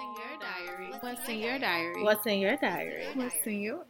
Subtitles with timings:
[0.00, 0.92] in your diary?
[1.00, 2.02] What's in your diary?
[2.02, 3.06] What's in your diary?
[3.14, 3.86] What's in yours?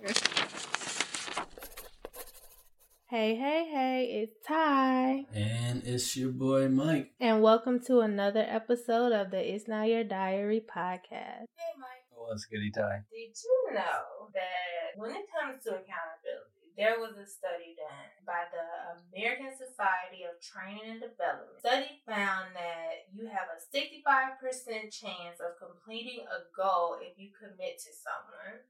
[3.08, 5.26] Hey, hey, hey, it's Ty.
[5.34, 7.12] And it's your boy Mike.
[7.20, 11.46] And welcome to another episode of the It's Not Your Diary podcast.
[11.46, 13.02] Hey, Mike, What's goody Ty?
[13.10, 18.44] did you know that when it comes to accountability, there was a study done by
[18.52, 18.64] the
[19.08, 21.58] American Society of Training and Development.
[21.60, 27.80] Study found that you have a 65% chance of completing a goal if you commit
[27.80, 28.60] to someone.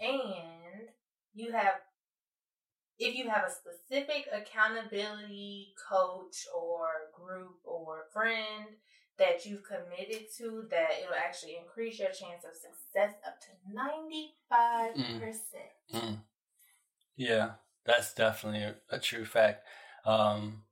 [0.00, 0.88] And
[1.34, 1.84] you have
[2.98, 8.80] if you have a specific accountability coach or group or friend
[9.18, 14.32] that you've committed to that it'll actually increase your chance of success up to 95%.
[15.94, 16.18] Mm.
[17.16, 17.52] Yeah,
[17.84, 19.64] that's definitely a, a true fact.
[20.04, 20.62] Um,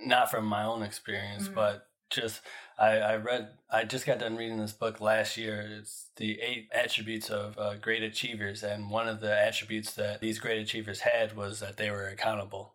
[0.00, 1.54] not from my own experience, Mhm.
[1.54, 2.42] but just
[2.78, 3.58] I, I read.
[3.70, 5.60] I just got done reading this book last year.
[5.80, 10.38] It's the eight attributes of uh, great achievers, and one of the attributes that these
[10.38, 12.74] great achievers had was that they were accountable.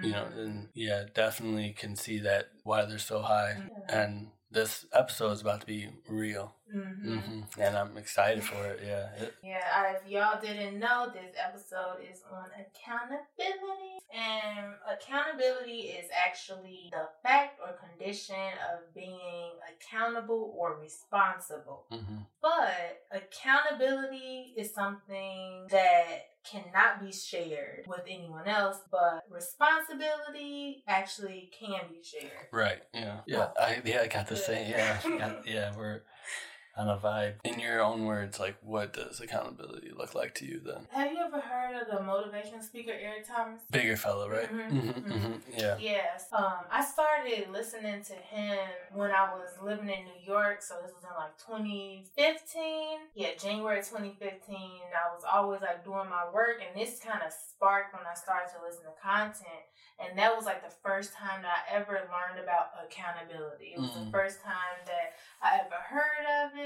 [0.00, 0.38] You know, Mm.
[0.38, 3.62] and yeah, definitely can see that why they're so high.
[3.88, 4.02] Yeah.
[4.02, 7.02] And this episode is about to be real, Mhm.
[7.24, 8.80] hmm and I'm excited for it.
[8.84, 9.08] Yeah,
[9.42, 13.98] Yeah, uh, if y'all didn't know, this episode is on accountability.
[14.14, 21.86] And accountability is actually the fact or condition of being accountable or responsible.
[21.90, 22.26] mhm.
[22.42, 31.80] But accountability is something that cannot be shared with anyone else, but responsibility actually can
[31.90, 32.48] be shared.
[32.50, 32.82] Right.
[32.94, 33.18] Yeah.
[33.26, 33.48] Yeah.
[33.58, 34.00] I yeah.
[34.02, 34.68] I got to say.
[34.70, 34.98] Yeah.
[35.18, 35.72] got- yeah.
[35.76, 36.02] We're
[36.76, 37.34] on a vibe.
[37.44, 40.60] In your own words, like, what does accountability look like to you?
[40.64, 43.62] Then Have you ever heard of the motivational speaker Eric Thomas?
[43.70, 44.50] bigger fellow, right?
[44.70, 45.22] Mhm, hmm mhm.
[45.42, 45.76] hmm Yeah.
[45.80, 46.26] Yes.
[46.32, 48.58] Um, I started listening to him
[48.94, 53.08] when I was living in New York, so this was in like 2015.
[53.14, 54.82] Yeah, January 2015.
[54.92, 58.50] I was always like doing my work, and this kind of sparked when I started
[58.56, 59.64] to listen to content.
[60.00, 63.74] And that was like the first time that I ever learned about accountability.
[63.76, 64.10] It was the Mm.
[64.10, 66.61] first time that I ever heard of it.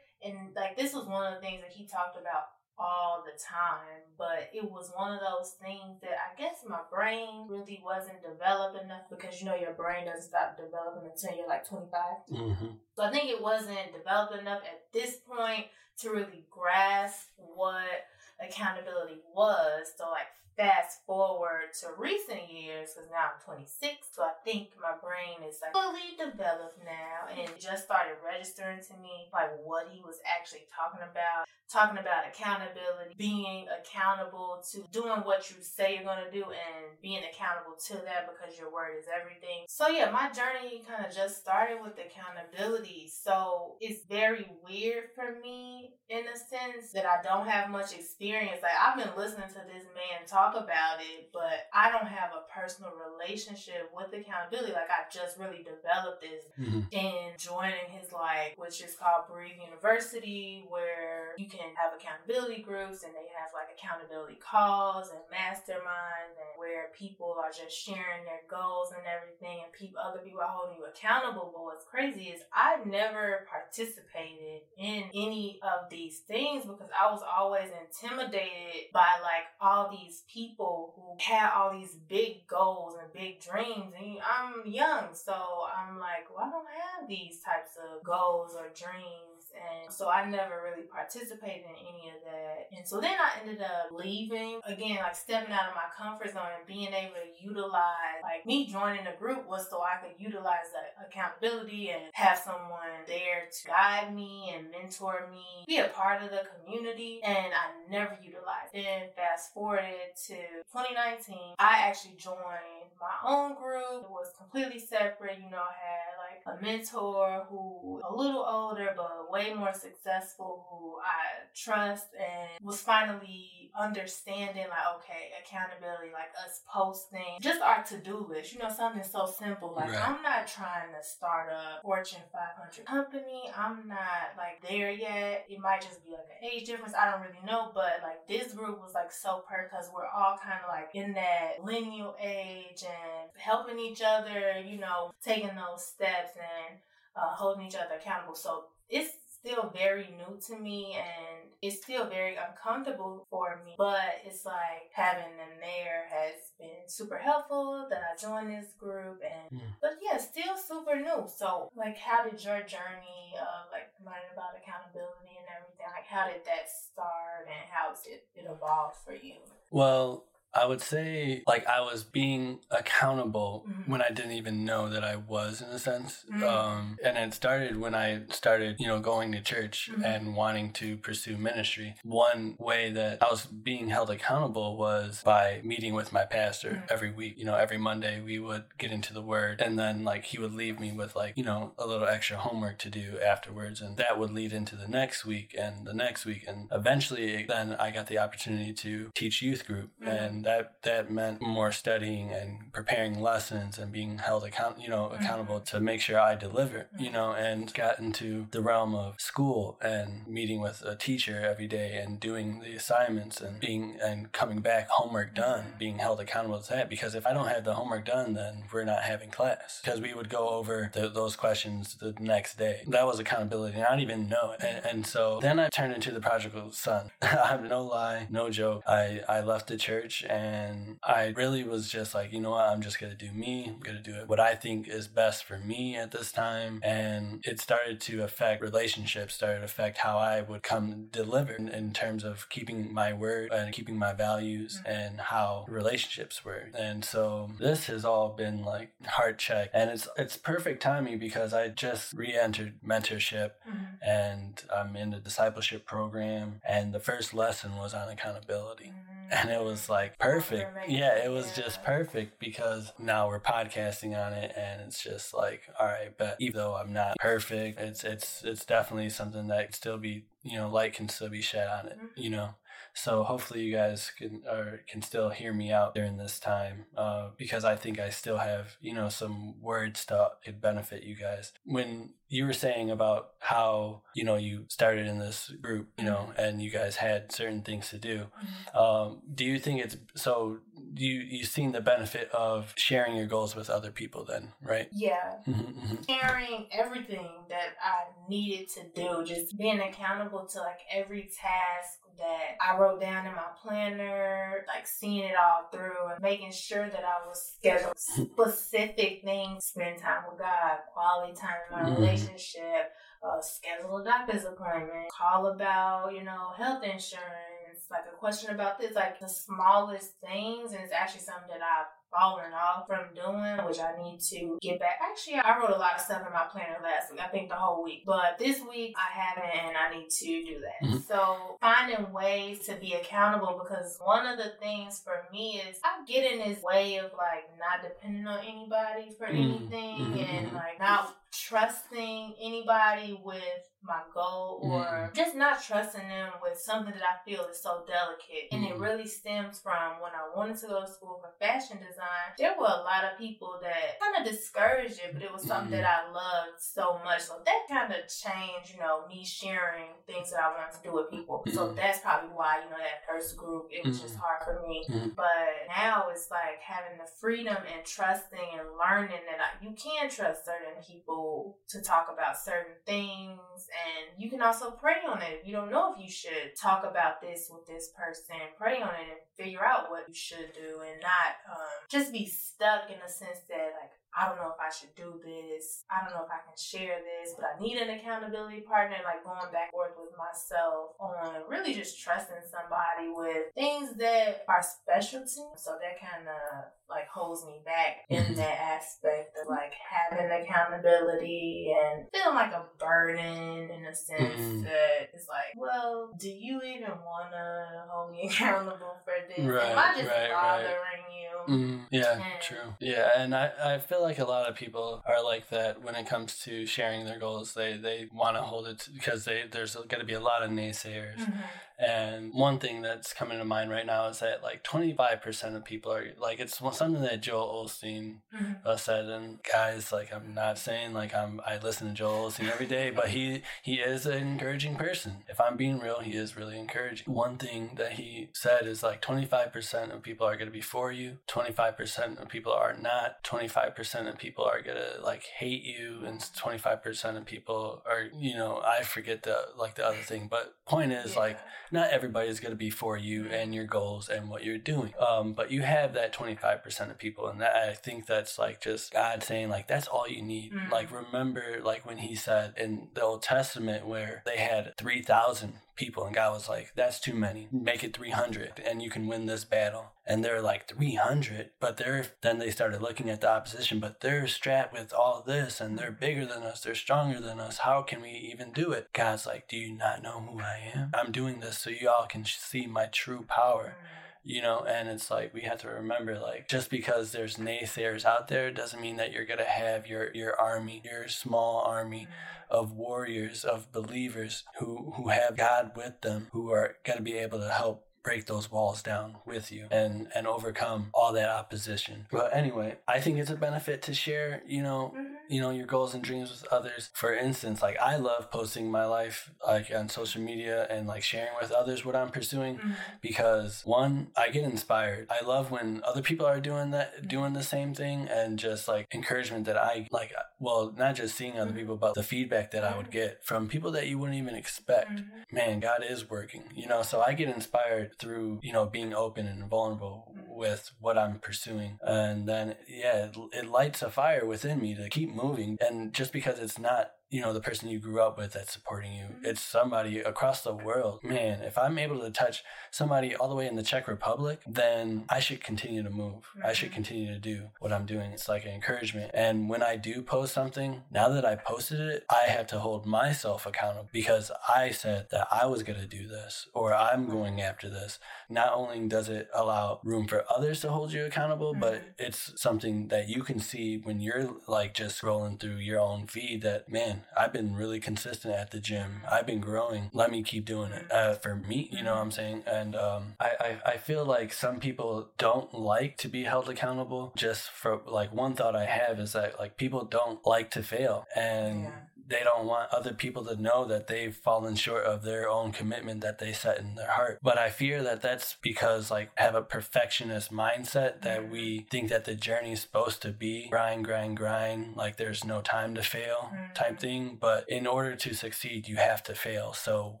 [0.22, 4.08] And like this was one of the things that he talked about all the time,
[4.16, 8.82] but it was one of those things that I guess my brain really wasn't developed
[8.82, 12.00] enough because you know your brain doesn't stop developing until you're like 25.
[12.28, 12.66] hmm
[12.96, 15.66] So I think it wasn't developed enough at this point
[15.98, 18.08] to really grasp what
[18.40, 19.92] accountability was.
[19.98, 20.28] So like
[20.60, 25.56] fast forward to recent years because now I'm 26, so I think my brain is
[25.64, 30.68] like fully developed now and just started registering to me like what he was actually
[30.68, 31.48] talking about.
[31.70, 37.22] Talking about accountability, being accountable to doing what you say you're gonna do and being
[37.22, 39.70] accountable to that because your word is everything.
[39.70, 43.06] So yeah, my journey kind of just started with accountability.
[43.06, 48.58] So it's very weird for me in a sense that I don't have much experience.
[48.62, 52.46] Like I've been listening to this man talk about it, but I don't have a
[52.52, 54.72] personal relationship with accountability.
[54.72, 59.62] Like I just really developed this hmm in joining his like which is called Breathe
[59.62, 66.34] University where you can have accountability groups and they have like accountability calls and masterminds
[66.34, 70.50] and where people are just sharing their goals and everything and people other people are
[70.50, 76.64] holding you accountable but what's crazy is I never participated in any of these things
[76.64, 82.46] because I was always intimidated by like all these people who had all these big
[82.46, 87.40] goals and big dreams and I'm young so I'm like well I don't have these
[87.40, 92.68] types of goals or dreams and so I never really participated in any of that.
[92.76, 96.54] And so then I ended up leaving again, like stepping out of my comfort zone
[96.56, 100.70] and being able to utilize like me joining the group was so I could utilize
[100.72, 106.22] the accountability and have someone there to guide me and mentor me, be a part
[106.22, 107.20] of the community.
[107.24, 108.72] And I never utilized.
[108.72, 110.36] Then fast forwarded to
[110.72, 114.04] 2019, I actually joined my own group.
[114.04, 118.92] It was completely separate, you know, I had like a mentor who a little older
[118.96, 126.30] but way more successful who I trust and was finally understanding like okay accountability like
[126.44, 130.08] us posting just our to-do list you know something so simple like Right.
[130.08, 135.58] I'm not trying to start a Fortune 500 company I'm not like there yet it
[135.60, 138.80] might just be like an age difference I don't really know but like this group
[138.80, 143.30] was like so perfect because we're all kind of like in that lineal age and
[143.36, 146.78] helping each other you know taking those steps and
[147.16, 148.34] uh, holding each other accountable.
[148.34, 149.10] So it's
[149.40, 153.74] still very new to me and it's still very uncomfortable for me.
[153.76, 159.20] But it's like having them there has been super helpful that I joined this group
[159.24, 159.74] and Mm.
[159.80, 161.26] but yeah, still super new.
[161.26, 166.26] So like how did your journey of like learning about accountability and everything, like how
[166.28, 169.36] did that start and how's it, it evolved for you?
[169.70, 173.88] Well, I would say like I was being accountable Mhm.
[173.88, 176.24] when I didn't even know that I was in a sense.
[176.28, 176.42] Mhm.
[176.42, 180.04] Um, and it started when I started, you know, going to church Mhm.
[180.04, 181.94] and wanting to pursue ministry.
[182.02, 186.90] One way that I was being held accountable was by meeting with my pastor Mhm.
[186.90, 187.34] every week.
[187.38, 190.52] You know, every Monday we would get into the word and then like he would
[190.54, 194.18] leave me with like, you know, a little extra homework to do afterwards and that
[194.18, 198.08] would lead into the next week and the next week and eventually then I got
[198.08, 200.08] the opportunity to teach youth group Mhm.
[200.40, 205.04] And that that meant more studying and preparing lessons and being held account you know
[205.04, 205.22] mm-hmm.
[205.22, 207.14] accountable to make sure I deliver you mm-hmm.
[207.14, 212.00] know and got into the realm of school and meeting with a teacher every day
[212.02, 215.78] and doing the assignments and being and coming back homework done mm-hmm.
[215.78, 216.88] being held accountable to that.
[216.88, 219.80] Because if I don't have the homework done then we're not having class.
[219.84, 222.82] Because we would go over the, those questions the next day.
[222.88, 223.76] That was accountability.
[223.76, 224.64] And I didn't even know it.
[224.64, 227.10] And, and so then I turned into the prodigal son.
[227.22, 228.82] I have no lie no joke.
[228.86, 232.82] I I left the church and I really was just like, you know what, I'm
[232.82, 233.66] just gonna do me.
[233.68, 236.80] I'm gonna do it what I think is best for me at this time.
[236.82, 241.68] And it started to affect relationships, started to affect how I would come deliver in,
[241.68, 246.70] in terms of keeping my word and keeping my values and how relationships were.
[246.78, 249.70] And so this has all been like heart check.
[249.74, 253.84] And it's it's perfect timing because I just re-entered mentorship Mm-hmm.
[254.02, 258.92] and I'm in the discipleship program and the first lesson was on accountability
[259.30, 260.72] and it was like perfect.
[260.86, 261.64] Yeah, it was yeah.
[261.64, 266.16] just perfect because now we're podcasting on it, and it's just like, all right.
[266.16, 270.24] But even though I'm not perfect, it's it's it's definitely something that can still be,
[270.42, 272.22] you know, light can still be shed on it, Mhm.
[272.22, 272.54] you know.
[272.94, 277.30] So hopefully you guys can or can still hear me out during this time, uh,
[277.36, 281.52] because I think I still have you know some words to benefit you guys.
[281.64, 286.32] When you were saying about how you know you started in this group, you know,
[286.36, 288.26] and you guys had certain things to do.
[288.26, 288.78] Mm-hmm.
[288.78, 290.58] Um, do you think it's so?
[290.94, 294.24] Do you you seen the benefit of sharing your goals with other people?
[294.24, 294.88] Then, right?
[294.92, 301.30] Yeah, Mhm, sharing everything that I needed to do, just being accountable to like every
[301.40, 306.52] task that I wrote down in my planner, like seeing it all through and making
[306.52, 311.90] sure that I was scheduling specific things, spend time with God, quality time in my
[311.90, 311.96] Mhm.
[311.96, 318.54] relationship, uh, schedule a doctor's appointment, call about, you know, health insurance, like a question
[318.54, 323.06] about this, like the smallest things, and it's actually something that I've fallen off from
[323.14, 324.98] doing, which I need to get back.
[325.00, 327.20] Actually, I wrote a lot of stuff in my planner last week.
[327.20, 330.60] I think the whole week, but this week I haven't, and I need to do
[330.60, 330.86] that.
[330.86, 331.02] Mhm.
[331.06, 336.04] So finding ways to be accountable because one of the things for me is I
[336.06, 339.44] get in this way of like not depending on anybody for Mhm.
[339.44, 340.28] anything Mhm.
[340.28, 345.14] and like not trusting anybody with my goal or Mhm.
[345.14, 348.48] just not trusting them with something that I feel is so delicate.
[348.52, 348.80] And it Mhm.
[348.80, 352.34] really stems from when I wanted to go to school for fashion design.
[352.36, 355.70] There were a lot of people that kind of discouraged it, but it was something
[355.72, 355.82] Mhm.
[355.82, 357.22] that I loved so much.
[357.22, 360.92] So that kind of changed, you know, me sharing things that I wanted to do
[360.92, 361.42] with people.
[361.48, 361.76] So Mhm.
[361.76, 364.20] that's probably why, you know, that first group, it was just Mhm.
[364.20, 364.86] hard for me.
[365.16, 370.10] But now it's like having the freedom and trusting and learning that I, you can
[370.10, 371.19] trust certain people
[371.68, 373.68] to talk about certain things.
[373.70, 375.40] And you can also pray on it.
[375.40, 378.94] If you don't know if you should talk about this with this person, pray on
[379.00, 382.98] it and figure out what you should do and not um, just be stuck in
[383.04, 385.84] the sense that, like, I don't know if I should do this.
[385.86, 389.22] I don't know if I can share this, but I need an accountability partner, like
[389.22, 394.66] going back and forth with myself on really just trusting somebody with things that are
[394.66, 395.54] special to me.
[395.54, 401.72] So that kind of like holds me back in that aspect of like having accountability
[401.74, 404.62] and feeling like a burden in a sense Mhm.
[404.64, 409.46] that it's like, well, do you even want to hold me accountable for this?
[409.46, 410.40] Right, Am I just right, right.
[410.40, 411.54] bothering you?
[411.54, 412.22] Mm, yeah, Yeah.
[412.38, 412.74] true.
[412.80, 416.06] Yeah, and I, I feel like a lot of people are like that when it
[416.06, 417.54] comes to sharing their goals.
[417.54, 420.42] They they want to hold it to, because they there's going to be a lot
[420.42, 421.18] of naysayers.
[421.18, 421.42] Mhm.
[421.80, 425.92] And one thing that's coming to mind right now is that like 25% of people
[425.92, 428.64] are like it's something that Joel Osteen Mhm.
[428.66, 432.50] uh, said, and guys, like I'm not saying like I'm I listen to Joel Osteen
[432.50, 435.24] every day, but he he is an encouraging person.
[435.28, 437.12] If I'm being real, he is really encouraging.
[437.12, 440.92] One thing that he said is like 25% of people are going to be for
[440.92, 446.02] you, 25% of people are not, 25% of people are going to like hate you,
[446.04, 450.54] and 25% of people are you know I forget the like the other thing, but
[450.66, 451.38] point is like
[451.70, 454.92] not everybody's going to be for you and your goals and what you're doing.
[454.98, 457.28] Um, but you have that 25% of people.
[457.28, 460.52] And that, I think that's like just God saying, like, that's all you need.
[460.52, 460.70] Mm.
[460.70, 466.04] Like, remember, like, when he said in the Old Testament where they had 3,000 people
[466.04, 467.48] and God was like, that's too many.
[467.50, 469.92] Make it 300 and you can win this battle.
[470.10, 474.26] And they're like 300, but they're then they started looking at the opposition, but they're
[474.26, 477.58] strapped with all this and they're bigger than us, they're stronger than us.
[477.58, 478.88] How can we even do it?
[478.92, 480.90] God's like, do you not know who I am?
[480.94, 483.76] I'm doing this so y'all can see my true power
[484.22, 488.28] you know and it's like we have to remember like just because there's naysayers out
[488.28, 492.06] there doesn't mean that you're gonna have your your army your small army
[492.50, 497.38] of warriors of believers who who have god with them who are gonna be able
[497.38, 502.06] to help break those walls down with you and and overcome all that opposition.
[502.10, 505.16] But anyway i think it's a benefit to share you know Mhm.
[505.28, 506.90] you know your goals and dreams with others.
[506.94, 511.34] For instance like i love posting my life like on social media and like sharing
[511.40, 512.74] with others what i'm pursuing Mhm.
[513.02, 515.06] because one i get inspired.
[515.10, 518.86] I love when other people are doing that doing the same thing and just like
[518.94, 522.76] encouragement that i like well not just seeing other people but the feedback that i
[522.76, 524.90] would get from people that you wouldn't even expect.
[525.00, 525.32] Mhm.
[525.32, 526.82] man god is working you know?
[526.82, 530.36] So i get inspired through you know being open and vulnerable mm.
[530.36, 531.78] with what i'm pursuing.
[531.82, 535.56] And then yeah it, it lights a fire within me to keep moving.
[535.60, 538.92] And just because it's not you know the person you grew up with that's supporting
[538.92, 539.04] you.
[539.04, 539.26] Mm-hmm.
[539.26, 541.02] It's somebody across the world.
[541.02, 545.04] Man if i'm able to touch somebody all the way in the czech republic then
[545.08, 546.30] i should continue to move.
[546.44, 548.12] I should continue to do what i'm doing.
[548.12, 549.10] It's like an encouragement.
[549.12, 552.86] And when i do post something now that i posted it i have to hold
[552.86, 557.40] myself accountable because i said that i was going to do this or i'm going
[557.40, 557.98] after this.
[558.28, 562.88] Not only does it allow room for others to hold you accountable but it's something
[562.88, 566.99] that you can see when you're like just scrolling through your own feed that man
[567.16, 569.02] i've been really consistent at the gym.
[569.10, 569.90] I've been growing.
[569.92, 570.90] Let me keep doing it.
[570.90, 572.42] Uh, for me you know what i'm saying?
[572.46, 577.12] And um, I, I i feel like some people don't like to be held accountable
[577.16, 581.06] just for like one thought i have is that like people don't like to fail.
[581.14, 581.70] And Yeah.
[582.10, 586.00] They don't want other people to know that they've fallen short of their own commitment
[586.02, 587.18] that they set in their heart.
[587.22, 592.04] But I fear that that's because like have a perfectionist mindset that we think that
[592.04, 596.30] the journey is supposed to be grind, grind, grind, like there's no time to fail
[596.54, 597.16] type thing.
[597.20, 599.52] But in order to succeed, you have to fail.
[599.52, 600.00] So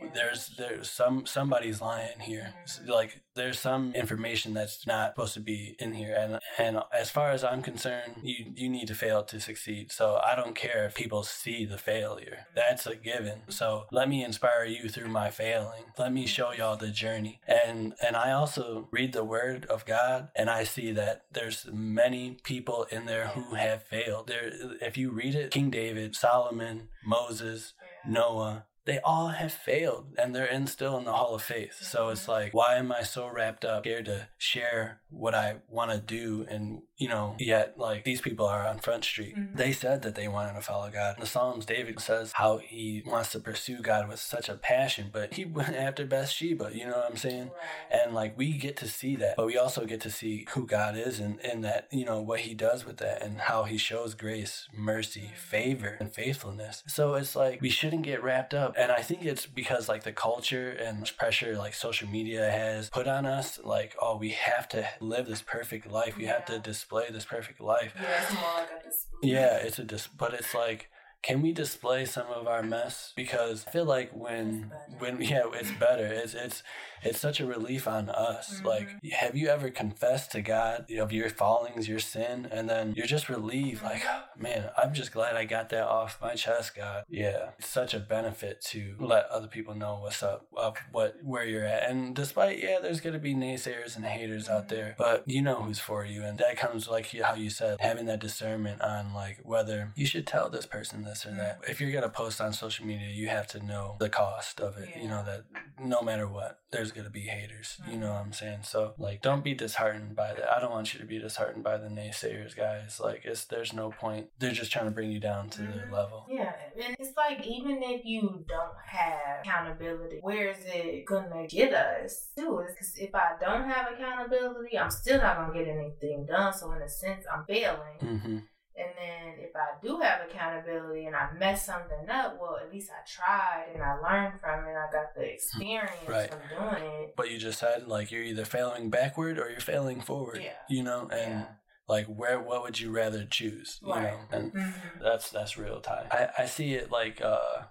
[0.00, 0.08] Yeah.
[0.14, 2.54] there's there's some somebody's lying here.
[2.66, 2.88] Mhm.
[2.88, 6.14] Like there's some information that's not supposed to be in here.
[6.18, 9.92] And and as far as i'm concerned you you need to fail to succeed.
[9.92, 12.46] So i don't care if people see the failure.
[12.54, 13.42] That's a given.
[13.48, 15.84] So let me inspire you through my failing.
[15.98, 17.40] Let me show y'all the journey.
[17.46, 22.38] And and i also read the word of god and i see that there's many
[22.42, 24.28] people in there who have failed.
[24.28, 27.74] There if you read it king david solomon moses
[28.06, 31.74] Noah, they all have failed and they're in still in the hall of faith.
[31.82, 35.92] So it's like, why am I so wrapped up here to share what I want
[35.92, 36.44] to do?
[36.48, 39.36] And, you know, yet like these people are on Front Street.
[39.36, 39.56] Mhm.
[39.56, 41.14] They said that they wanted to follow God.
[41.16, 45.10] In the Psalms, David says how he wants to pursue God with such a passion,
[45.12, 47.50] but he went after Bathsheba, you know what I'm saying?
[47.52, 48.00] Right.
[48.02, 50.96] And like we get to see that, but we also get to see who God
[50.96, 54.14] is and, and that, you know, what he does with that and how he shows
[54.14, 56.82] grace, mercy, favor, and faithfulness.
[56.88, 58.71] So it's like we shouldn't get wrapped up.
[58.76, 63.06] And I think it's because like the culture and pressure like social media has put
[63.08, 66.16] on us, like, oh, we have to live this perfect life.
[66.16, 67.94] We have to display this perfect life.
[67.96, 69.30] Yeah, it's like a display.
[69.30, 70.88] Yeah, it's a dis, but it's like,
[71.22, 73.12] can we display some of our mess?
[73.14, 76.06] Because I feel like when when yeah, it's better.
[76.06, 76.62] It's it's
[77.02, 78.60] it's such a relief on us.
[78.60, 78.64] Mhm.
[78.64, 79.08] Like, mm-hmm.
[79.08, 83.28] have you ever confessed to God of your fallings, your sin, and then you're just
[83.28, 83.78] relieved?
[83.82, 83.86] Mm-hmm.
[83.86, 87.04] Like, oh, man, I'm just glad I got that off my chest, God.
[87.08, 91.44] Yeah, it's such a benefit to let other people know what's up, up what where
[91.44, 91.90] you're at.
[91.90, 94.76] And despite yeah, there's gonna be naysayers and haters out mm-hmm.
[94.76, 98.06] there, but you know who's for you, and that comes like how you said, having
[98.06, 101.60] that discernment on like whether you should tell this person this or that.
[101.68, 104.90] If you're gonna post on social media, you have to know the cost of it.
[105.00, 105.44] You know that
[105.80, 107.80] no matter what, there's gonna be haters.
[107.90, 108.60] You know what I'm saying?
[108.62, 110.52] So like, don't be disheartened by that.
[110.56, 113.00] I don't want you to be disheartened by the naysayers, guys.
[113.02, 114.28] Like, it's there's no point.
[114.38, 115.90] They're just trying to bring you down to their Mhm.
[115.92, 116.26] level.
[116.30, 121.46] Yeah, and it's like like even if you don't have accountability, where is it gonna
[121.46, 122.64] get us to?
[122.68, 126.52] Because if I don't have accountability, I'm still not gonna get anything done.
[126.52, 127.98] So in a sense, I'm failing.
[128.00, 128.38] Mm-hmm.
[128.76, 132.90] And then if I do have accountability and I mess something up, well, at least
[132.90, 134.72] I tried and I learned from it.
[134.76, 136.30] I got the experience Right.
[136.30, 137.14] from doing it.
[137.16, 140.42] But you just said like you're either failing backward or you're failing forward.
[140.42, 140.52] Yeah.
[140.68, 141.46] You know, and Yeah.
[141.88, 143.78] like where what would you rather choose?
[143.82, 144.02] You Right.
[144.02, 145.00] know, and Mhm.
[145.00, 146.08] that's that's real time.
[146.10, 147.64] I, I see it like uh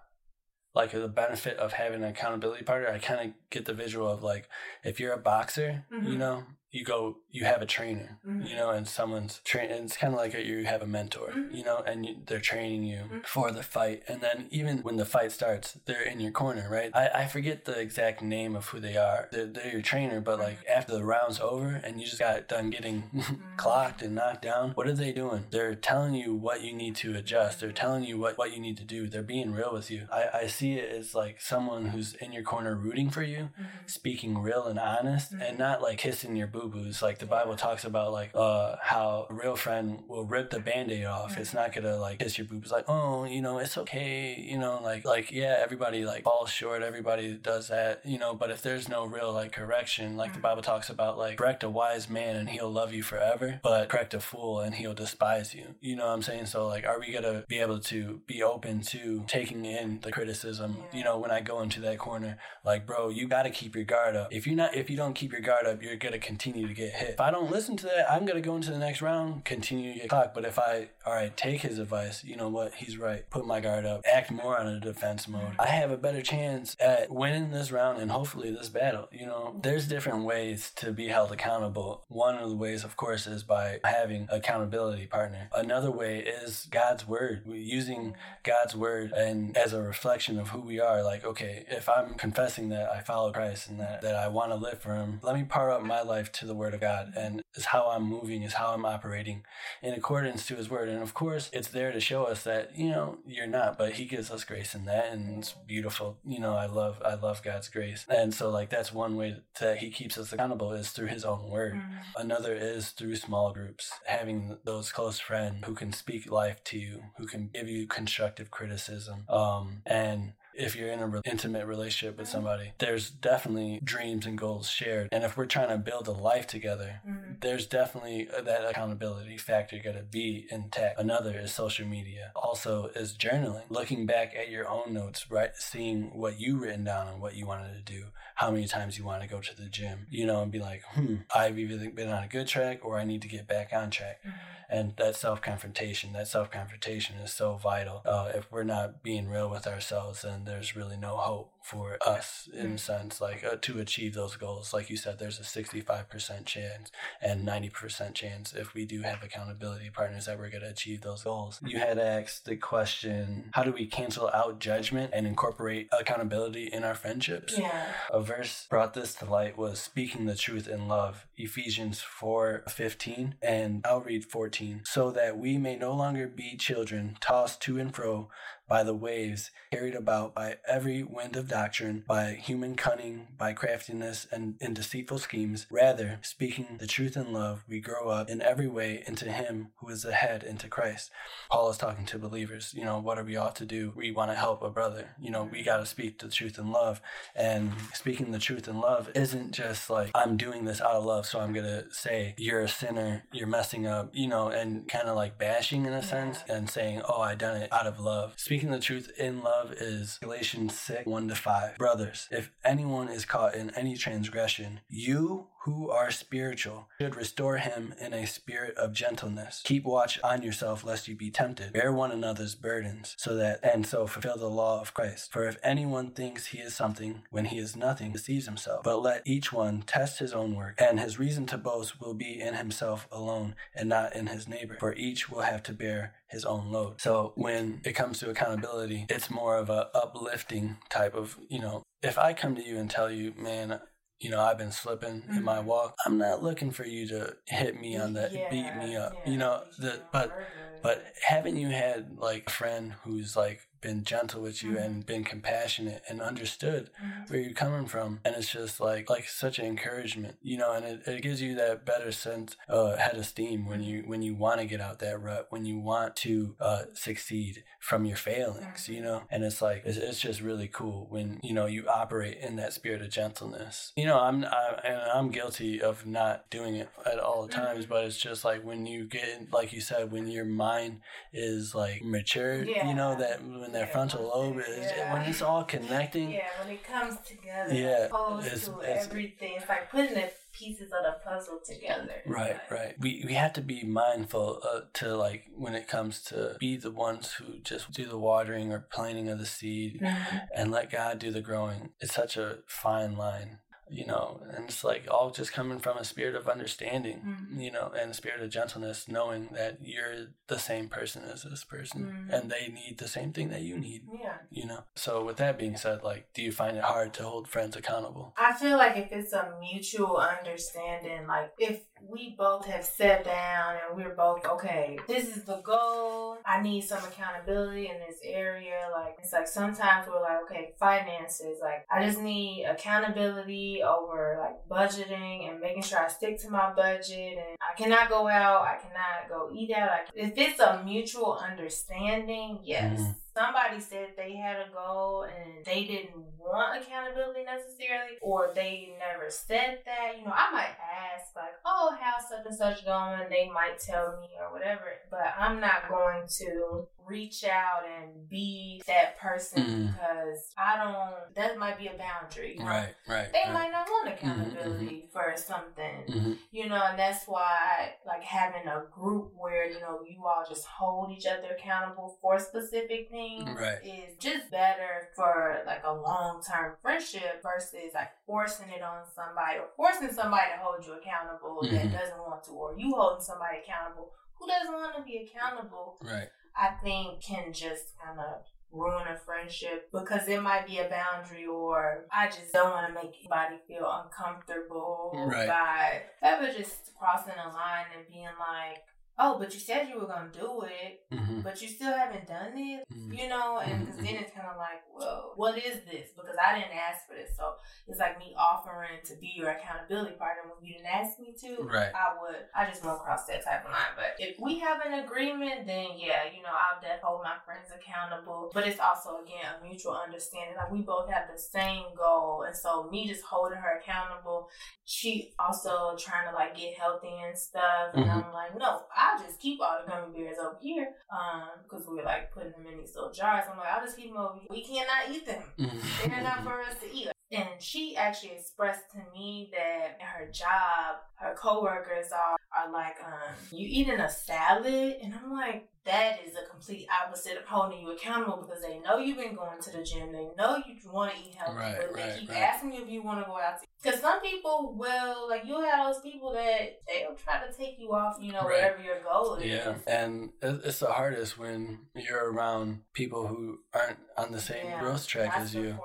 [0.73, 2.89] like the benefit of having an accountability partner.
[2.89, 4.47] I kind of get the visual of like
[4.83, 6.17] if you're a boxer, you Mhm.
[6.17, 8.47] know, you go you have a trainer, Mhm.
[8.47, 9.83] you know, and someone's training.
[9.85, 11.55] It's kind of like you have a mentor, Mhm.
[11.55, 13.25] you know, and you, they're training you Mhm.
[13.25, 14.03] for the fight.
[14.07, 16.91] And then even when the fight starts, they're in your corner, right?
[16.93, 19.29] I, I forget the exact name of who they are.
[19.31, 22.69] They're, they're your trainer, but like after the round's over and you just got done
[22.69, 23.09] getting
[23.57, 25.45] clocked and knocked down, what are they doing?
[25.51, 27.59] They're telling you what you need to adjust.
[27.61, 29.07] They're telling you what, what you need to do.
[29.07, 30.07] They're being real with you.
[30.11, 33.89] I, I see it as like someone who's in your corner rooting for you Mhm.
[33.89, 37.01] speaking real and honest and not like kissing your boo boos.
[37.01, 41.05] Like the Bible talks about like uh how a real friend will rip the band-aid
[41.05, 41.37] off.
[41.37, 44.81] It's not gonna like kiss your boobs like, oh, you know, it's okay, you know,
[44.83, 48.89] like like yeah, everybody like falls short, everybody does that, you know, but if there's
[48.89, 50.43] no real like correction, like the Mhm.
[50.43, 54.13] Bible talks about like correct a wise man and he'll love you forever, but correct
[54.13, 55.75] a fool and he'll despise you.
[55.79, 56.47] You know what I'm saying?
[56.47, 60.77] So like are we gonna be able to be open to taking in the criticism,
[60.91, 60.97] Yeah.
[60.97, 63.83] you know, when I go into that corner like bro you got to keep your
[63.85, 66.19] guard up if you're not if you don't keep your guard up you're going to
[66.19, 68.79] continue to get hit if i don't listen to that i'm to go into the
[68.79, 72.35] next round continue to get clocked but if i all right take his advice you
[72.35, 72.73] know what?
[72.75, 73.29] He's right.
[73.29, 74.01] Put my guard up.
[74.11, 75.55] Act more on a defense mode.
[75.59, 79.59] I have a better chance at winning this round and hopefully this battle you know?
[79.61, 82.03] There's different ways to be held accountable.
[82.07, 85.49] One of the ways of course is by having accountability partner.
[85.53, 87.43] Another way is god's word.
[87.47, 92.13] Using God's word and as a reflection of who we are, like, okay, if I'm
[92.15, 95.35] confessing that I follow Christ and that, that I want to live for him, let
[95.35, 98.43] me part up my life to the word of God and is how I'm moving,
[98.43, 99.43] is how I'm operating
[99.81, 100.89] in accordance to his word.
[100.89, 104.05] And of course, it's there to show us that, you know, you're not, but he
[104.05, 106.17] gives us grace in that and it's beautiful.
[106.25, 108.05] You know, I love I love God's grace.
[108.09, 111.49] And so like that's one way that he keeps us accountable is through his own
[111.49, 111.75] word.
[111.75, 111.99] Mhm.
[112.15, 117.03] Another is through small groups, having those close friends who can speak life to you,
[117.17, 119.25] who can give you constructive criticism.
[119.29, 124.37] Um, and if you're in an re- intimate relationship with somebody, there's definitely dreams and
[124.37, 125.09] goals shared.
[125.11, 127.30] And if we're trying to build a life together, Mhm.
[127.41, 130.99] There's definitely uh, that accountability factor got to be intact.
[130.99, 132.31] Another is social media.
[132.35, 135.51] Also is journaling, looking back at your own notes, right?
[135.55, 138.05] Seeing what you written down and what you wanted to do,
[138.35, 140.83] how many times you want to go to the gym, you know, and be like,
[140.93, 143.89] hmm, I've either been on a good track or I need to get back on
[143.89, 144.19] track.
[144.25, 144.33] Mhm.
[144.69, 148.01] And that self confrontation, that self confrontation is so vital.
[148.05, 152.49] Uh, if we're not being real with ourselves, then there's really no hope for us
[152.53, 152.79] in a Mm.
[152.79, 154.73] sense, like uh, to achieve those goals.
[154.73, 159.89] Like you said, there's a 65% chance and 90% chance if we do have accountability
[159.89, 161.59] partners that we're going to achieve those goals.
[161.65, 166.83] You had asked the question how do we cancel out judgment and incorporate accountability in
[166.83, 167.57] our friendships?
[167.57, 167.85] Yeah.
[168.11, 173.35] A verse brought this to light was speaking the truth in love, Ephesians 4 15,
[173.41, 174.81] and I'll read 14.
[174.85, 178.29] So that we may no longer be children, tossed to and fro
[178.71, 184.25] by the waves, carried about by every wind of doctrine, by human cunning, by craftiness,
[184.31, 185.67] and in deceitful schemes.
[185.69, 189.89] Rather, speaking the truth in love, we grow up in every way into Him who
[189.89, 191.11] is the head, into Christ.
[191.51, 192.73] Paul is talking to believers.
[192.73, 193.91] You know, what are we ought to do?
[193.93, 195.17] We want to help a brother.
[195.19, 197.01] You know, we got to speak the truth in love.
[197.35, 201.25] And speaking the truth in love isn't just like, I'm doing this out of love,
[201.25, 205.09] so I'm going to say, you're a sinner, you're messing up, you know, and kind
[205.09, 208.33] of like bashing in a sense and saying, oh, I done it out of love.
[208.37, 211.77] Speaking the truth in love is Galatians 6 1 to 5.
[211.77, 217.93] Brothers, if anyone is caught in any transgression, you who are spiritual should restore him
[217.99, 219.61] in a spirit of gentleness.
[219.63, 221.73] Keep watch on yourself lest you be tempted.
[221.73, 225.31] Bear one another's burdens, so that and so fulfill the law of Christ.
[225.31, 228.83] For if anyone thinks he is something when he is nothing, deceives himself.
[228.83, 232.39] But let each one test his own work, and his reason to boast will be
[232.39, 234.77] in himself alone and not in his neighbor.
[234.79, 237.01] For each will have to bear his own load.
[237.01, 241.83] So when it comes to accountability, it's more of a uplifting type of, you know,
[242.01, 243.79] if I come to you and tell you, man,
[244.21, 245.65] you know, I've been slipping in my Mhm.
[245.65, 245.95] walk.
[246.05, 249.19] I'm not looking for you to hit me on the beat me up.
[249.25, 250.37] Yeah, you know, the but
[250.83, 255.23] but haven't you had like a friend who's like been gentle with you and been
[255.23, 257.29] compassionate and understood Mhm.
[257.29, 258.19] where you're coming from.
[258.23, 261.55] And it's just like like such an encouragement you know and it, it gives you
[261.55, 264.99] that better sense uh head of steam when you when you want to get out
[264.99, 269.23] that rut when you want to uh succeed from your failings you know?
[269.31, 272.73] And it's like it's, it's just really cool when you know you operate in that
[272.73, 273.91] spirit of gentleness.
[273.95, 278.05] You know i'm I, and i'm guilty of not doing it at all times but
[278.05, 281.01] it's just like when you get like you said when your mind
[281.33, 285.13] is like mature you know that when that Yeah, frontal lobe is yeah.
[285.13, 289.67] when it's all connecting Yeah, when it comes together, Yeah, it's- to it's- everything, it's
[289.69, 292.21] like putting the pieces of the puzzle together.
[292.25, 292.95] Right, Like, right.
[292.99, 296.91] We we have to be mindful uh, to like when it comes to be the
[296.91, 300.47] ones who just do the watering or planting of the seed Mhm.
[300.53, 301.93] and let God do the growing.
[302.01, 303.59] It's such a fine line,
[303.91, 307.61] you know, and it's like all just coming from a spirit of understanding, Mhm.
[307.61, 311.63] you know, and a spirit of gentleness, knowing that you're the same person as this
[311.65, 312.33] person Mhm.
[312.33, 314.09] and they need the same thing that you need.
[314.11, 314.37] Yeah.
[314.49, 317.47] You know, so with that being said, like, do you find it hard to hold
[317.47, 318.33] friends accountable?
[318.37, 323.75] I feel like if it's a mutual understanding, like if we both have sat down
[323.75, 326.37] and we're both okay, this is the goal.
[326.45, 328.87] I need some accountability in this area.
[328.91, 331.59] Like it's like sometimes we're like, okay, finances.
[331.61, 336.73] Like I just need accountability over like budgeting and making sure I stick to my
[336.73, 337.37] budget.
[337.37, 338.61] And I cannot go out.
[338.63, 339.89] I cannot go eat out.
[339.89, 342.99] Like if it's a mutual understanding, yes.
[342.99, 343.15] Mhm.
[343.45, 349.29] Somebody said they had a goal and they didn't want accountability necessarily, or they never
[349.29, 350.17] said that.
[350.19, 350.75] You know, I might
[351.13, 353.21] ask, like, oh, how's such and such going?
[353.29, 358.81] They might tell me or whatever, but I'm not going to reach out and be
[358.87, 359.87] that person Mhm.
[359.93, 362.53] because I don't, that might be a boundary.
[362.53, 362.65] You know?
[362.69, 363.31] Right, right.
[363.33, 363.53] They right.
[363.53, 366.37] might not want accountability for something Mhm.
[366.51, 370.65] you know, and that's why like having a group where you know you all just
[370.65, 373.79] hold each other accountable for specific things Right.
[373.83, 379.59] is just better for like a long term friendship versus like forcing it on somebody
[379.59, 381.71] or forcing somebody to hold you accountable Mhm.
[381.71, 385.97] that doesn't want to, or you holding somebody accountable who doesn't want to be accountable.
[386.01, 386.29] Right.
[386.55, 391.45] I think can just kind of ruin a friendship because it might be a boundary
[391.45, 395.47] or I just don't want to make anybody feel uncomfortable Right.
[395.47, 398.83] by ever just crossing a line and being like,
[399.21, 402.27] oh, but you said you were going to do it, hmm but you still haven't
[402.27, 403.13] done it, Mhm.
[403.19, 403.59] you know?
[403.59, 406.11] And Mhm, 'cause then it's kind of like, well, what is this?
[406.15, 407.35] Because I didn't ask for this.
[407.37, 407.55] So
[407.87, 411.63] it's like me offering to be your accountability partner when you didn't ask me to.
[411.63, 411.91] Right.
[411.95, 413.93] I would, I just won't cross that type of line.
[413.95, 417.69] But if we have an agreement, then yeah, you know, I'll definitely hold my friends
[417.73, 418.51] accountable.
[418.53, 420.55] But it's also, again, a mutual understanding.
[420.55, 422.43] Like we both have the same goal.
[422.47, 424.49] And so me just holding her accountable,
[424.85, 427.93] she also trying to like get healthy and stuff.
[427.95, 428.25] And Mhm.
[428.27, 428.81] I'm like, no,
[429.11, 430.89] I'll just keep all the gummy bears over here.
[431.11, 433.45] Um, because we're like putting them in these little jars.
[433.51, 434.47] I'm like, I'll just keep them over here.
[434.49, 435.43] We cannot eat them.
[436.07, 437.09] They're not for us to eat.
[437.31, 443.35] And she actually expressed to me that her job, her coworkers are, are like, um,
[443.51, 444.97] you eating a salad?
[445.01, 448.97] And I'm like, that is a complete opposite of holding you accountable because they know
[448.99, 450.11] you've been going to the gym.
[450.11, 452.37] They know you want to eat healthy, Right, but they right, keep right.
[452.37, 453.59] asking you if you want to go out.
[453.61, 457.79] to Because some people will, like, you'll have those people that they'll try to take
[457.79, 459.45] you off, you know, whatever your goal is.
[459.45, 464.79] Yeah, and it's the hardest when you're around people who aren't on the same Yeah,
[464.79, 465.79] growth track as you.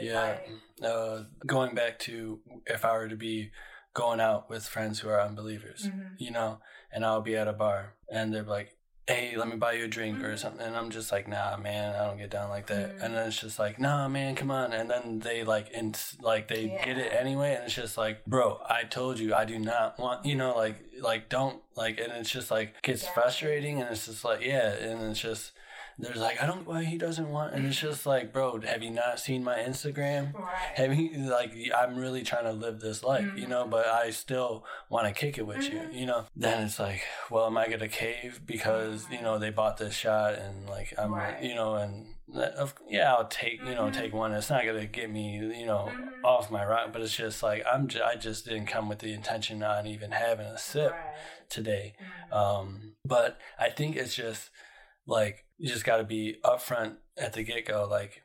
[0.00, 0.20] Yeah.
[0.20, 0.48] like-
[0.82, 3.50] Uh, going back to if I were to be
[3.94, 6.14] going out with friends who are unbelievers, Mhm.
[6.18, 6.60] you know,
[6.92, 8.76] and I'll be at a bar and they're like,
[9.08, 10.38] hey, let me buy you a drink or Mhm.
[10.38, 10.64] something.
[10.64, 12.90] And I'm just like, nah, man, I don't get down like that.
[12.96, 13.02] Mhm.
[13.02, 14.72] And then it's just like, nah, man, come on.
[14.72, 17.54] And then they like, in, like they get it anyway.
[17.56, 20.76] And it's just like, bro, I told you I do not want, you know, like,
[21.00, 23.10] like don't like, and it's just like gets Yeah.
[23.10, 23.80] frustrating.
[23.80, 24.68] And it's just like, yeah.
[24.74, 25.50] And it's just,
[26.02, 27.54] there's like, I don't why he doesn't want.
[27.54, 30.34] And it's just like, bro, have you not seen my Instagram?
[30.34, 30.54] Right.
[30.76, 33.70] Have you like I'm really trying to live this life, you know, Mhm.
[33.70, 35.72] but I still want to kick it with Mhm.
[35.92, 36.26] you, you know.
[36.36, 40.34] Then it's like, well, am I gonna cave because you know they bought this shot
[40.34, 41.42] and like I'm, Right.
[41.42, 42.14] you know, and
[42.56, 43.92] of- yeah, I'll take you know Mhm.
[43.92, 44.32] take one.
[44.32, 46.24] It's not gonna get me you know Mhm.
[46.24, 49.12] off my rock, but it's just like I'm j- I just didn't come with the
[49.12, 51.14] intention on even having a sip Right.
[51.48, 51.94] today.
[52.30, 52.32] Mhm.
[52.36, 54.50] Um, but I think it's just
[55.10, 57.86] like you just got to be upfront at the get go.
[57.90, 58.22] Like,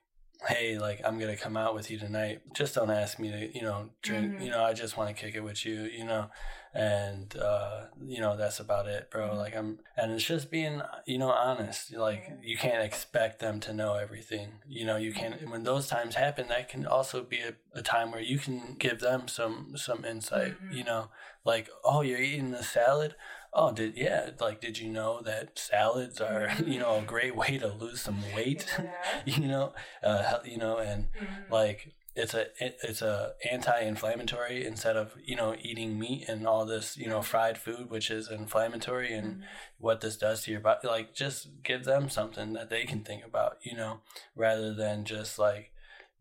[0.48, 2.42] hey, like I'm gonna come out with you tonight.
[2.54, 4.34] Just don't ask me to, you know, drink.
[4.36, 4.44] Mhm.
[4.46, 5.84] You know, I just want to kick it with you.
[5.84, 6.30] You know,
[6.74, 9.30] and uh, you know that's about it, bro.
[9.30, 9.38] Mhm.
[9.38, 11.94] Like I'm, and it's just being, you know, honest.
[11.94, 12.36] Like Yeah.
[12.44, 14.50] you can't expect them to know everything.
[14.68, 15.32] You know, you can.
[15.34, 15.52] Mm-hmm.
[15.52, 19.00] When those times happen, that can also be a, a time where you can give
[19.00, 20.54] them some some insight.
[20.62, 20.74] Mhm.
[20.78, 21.10] You know,
[21.44, 23.16] like, oh, you're eating a salad
[23.56, 27.58] oh, did yeah, like did you know that salads are you know a great way
[27.58, 28.66] to lose some weight?
[28.84, 29.22] Yeah.
[29.26, 31.50] you know, uh, you know, and Mhm.
[31.50, 36.98] like it's a it's a anti-inflammatory instead of you know eating meat and all this
[36.98, 39.44] you know fried food which is inflammatory and Mhm.
[39.80, 43.26] what this does to your body like just give them something that they can think
[43.26, 44.02] about you know
[44.36, 45.72] rather than just like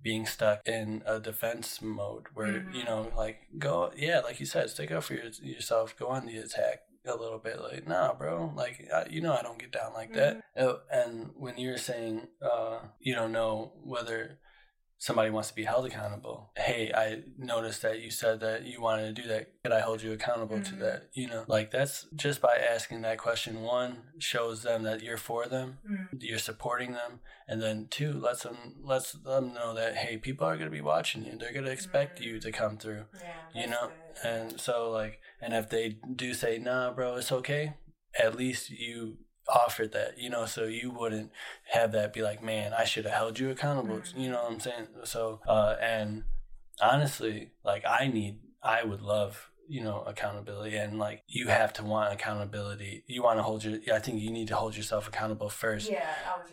[0.03, 2.87] being stuck in a defense mode where you Mhm.
[2.87, 6.37] know like go yeah like you said stick up for your, yourself go on the
[6.39, 9.93] attack a little bit like nah bro like I, you know i don't get down
[9.93, 10.43] like that.
[10.57, 14.39] Oh, and when you're saying uh you don't know whether
[14.99, 19.15] somebody wants to be held accountable hey i noticed that you said that you wanted
[19.15, 20.81] to do that could i hold you accountable to Mhm.
[20.81, 25.17] that you know like that's just by asking that question one shows them that you're
[25.19, 26.09] for them Mhm.
[26.23, 30.57] you're supporting them and then two lets them lets them know that hey people are
[30.57, 32.25] going to be watching you they're going to expect Mhm.
[32.25, 33.07] you to come through
[33.53, 34.31] Yeah, you know good.
[34.31, 37.75] and so like and if they do say nah bro it's okay
[38.19, 41.31] at least you offered that you know so you wouldn't
[41.65, 44.19] have that be like man i should have held you accountable Mhm.
[44.19, 46.25] you know what i'm saying so uh and
[46.81, 51.83] honestly like i need i would love you know accountability and like you have to
[51.83, 55.49] want accountability you want to hold your i think you need to hold yourself accountable
[55.49, 56.07] first yeah,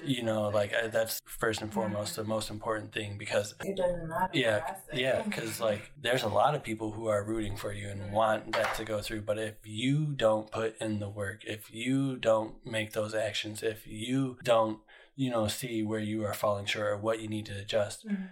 [0.04, 4.08] you know like I, that's first and foremost the most important thing because it doesn't
[4.08, 4.30] matter.
[4.34, 5.02] yeah what I say.
[5.02, 8.54] yeah because like there's a lot of people who are rooting for you and want
[8.54, 12.56] that to go through but if you don't put in the work if you don't
[12.65, 14.80] make those actions if you don't
[15.15, 18.28] you know see where you are falling short or what you need to adjust Mhm.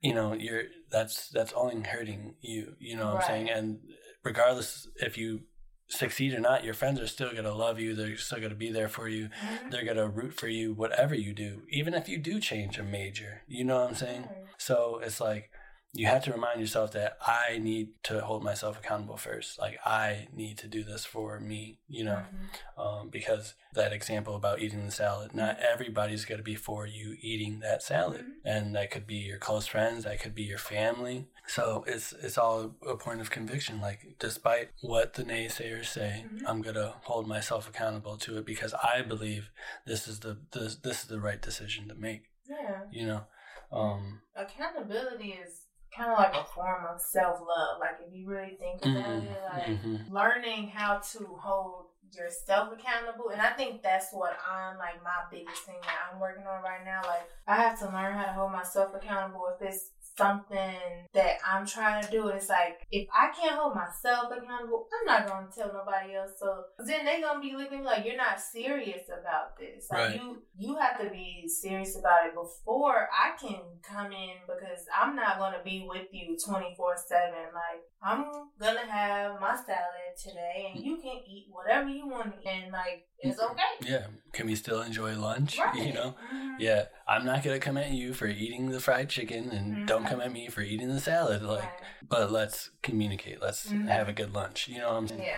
[0.00, 3.78] you know you're that's that's only hurting you you know what i'm saying and
[4.22, 5.42] regardless if you
[5.88, 8.56] succeed or not your friends are still going to love you they're still going to
[8.56, 9.70] be there for you Mhm.
[9.72, 12.84] they're going to root for you whatever you do even if you do change a
[12.84, 14.44] major you know what i'm saying Right.
[14.56, 15.50] so it's like
[15.92, 19.58] you have to remind yourself that I need to hold myself accountable first.
[19.58, 22.80] Like I need to do this for me, you know, Mhm.
[22.80, 27.16] um, because that example about eating the salad, not everybody's going to be for you
[27.20, 28.32] eating that salad, Mhm.
[28.44, 31.28] and that could be your close friends, that could be your family.
[31.48, 33.80] So it's it's all a point of conviction.
[33.80, 36.42] Like despite what the naysayers say, Mhm.
[36.46, 39.50] I'm gonna hold myself accountable to it because I believe
[39.86, 42.30] this is the this, this is the right decision to make.
[42.44, 42.84] Yeah.
[42.92, 43.26] You know.
[43.72, 47.78] Um, Accountability is kind of like a form of self love.
[47.80, 50.10] Like if you really think about mhm, it, like mhm.
[50.10, 55.62] learning how to hold yourself accountable and i think that's what i'm like my biggest
[55.62, 58.50] thing that i'm working on right now like i have to learn how to hold
[58.50, 62.28] myself accountable if it's something that i'm trying to do.
[62.28, 66.32] It's like if i can't hold myself accountable i'm not going to tell nobody else.
[66.38, 66.48] So
[66.88, 69.88] then they going to be looking like you're not serious about this.
[69.90, 70.14] Like Right.
[70.16, 75.14] you you have to be serious about it before i can come in because i'm
[75.16, 78.24] not going to be with you 24 7 like i'm
[78.60, 83.42] gonna have my salad today and you can eat whatever you want and like it's
[83.42, 85.64] okay Yeah, can we still enjoy lunch?
[85.72, 86.10] right You know?
[86.10, 86.14] Mhm.
[86.58, 90.08] Yeah, I'm not gonna come at you for eating the fried chicken, and don't Mhm.
[90.08, 91.42] come at me for eating the salad.
[91.42, 92.08] Like, Right.
[92.08, 93.40] but let's communicate.
[93.40, 93.88] Let's Mhm.
[93.88, 94.68] have a good lunch.
[94.68, 95.24] You know what I'm saying?
[95.26, 95.36] yeah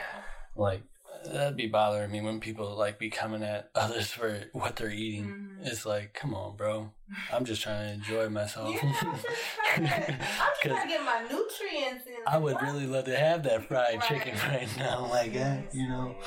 [0.57, 0.83] Like,
[1.25, 5.35] that'd be bothering me when people like be coming at others for what they're eating.
[5.61, 5.67] Mhm.
[5.67, 6.93] It's like, come on, bro.
[7.31, 8.83] I'm just trying to enjoy myself.
[8.83, 12.13] Yeah, I'm just trying to, I'm just 'Cause trying to get my nutrients in.
[12.27, 14.03] I would really love to have that fried Right.
[14.03, 15.07] chicken right now.
[15.07, 16.19] Like, eh, you know.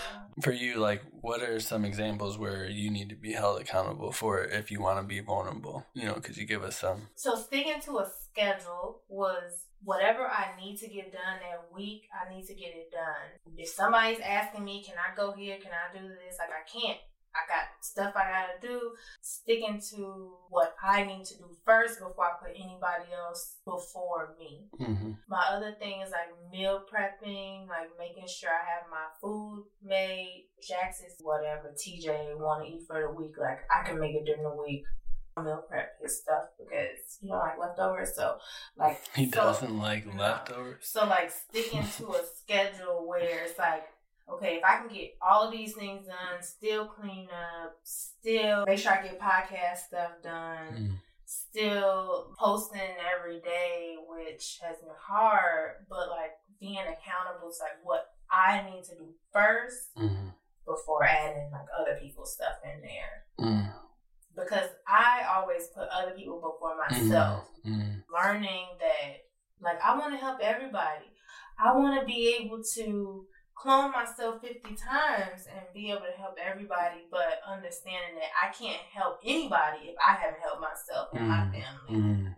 [0.42, 4.44] For you, like, what are some examples where you need to be held accountable for
[4.44, 5.86] if you want to be vulnerable?
[5.94, 7.08] You know, could you give us some?
[7.16, 12.34] So sticking to a schedule was whatever I need to get done that week, I
[12.34, 13.56] need to get it done.
[13.58, 15.58] If somebody's asking me, can I go here?
[15.62, 16.38] Can I do this?
[16.38, 17.00] Like I can't.
[17.36, 18.92] I got stuff I gotta do.
[19.22, 24.68] Sticking to what I need to do first before I put anybody else before me.
[24.80, 25.12] Mm-hmm.
[25.28, 30.46] My other thing is like meal prepping, like making sure I have my food made.
[30.66, 34.44] Jackson's whatever TJ want to eat for the week, like I can make it during
[34.44, 34.84] the week.
[35.38, 38.38] Meal prep his stuff because you don't like leftovers, so
[38.78, 40.88] like He so- doesn't like leftovers.
[40.88, 43.84] So like sticking to a schedule where it's like,
[44.30, 48.80] okay, if I can get all of these things done, still clean up, still make
[48.80, 51.00] sure I get podcast stuff done Mm.
[51.26, 52.82] still posting
[53.16, 58.84] every day, which has been hard, but like being accountable is like what I need
[58.86, 60.34] to do first Mm.
[60.66, 63.26] before adding like other people's stuff in there.
[63.40, 63.74] Mm.
[64.36, 67.48] Because I always put other people before myself.
[67.66, 68.04] Mm.
[68.12, 69.22] Learning that
[69.62, 71.06] like I want to help everybody.
[71.58, 76.36] I want to be able to clone myself 50 times and be able to help
[76.44, 81.46] everybody, but understanding that I can't help anybody if I haven't helped myself and my
[81.46, 81.52] Mm.
[81.52, 82.02] family.
[82.02, 82.36] Mm.